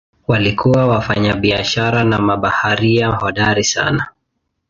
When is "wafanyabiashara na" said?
0.87-2.19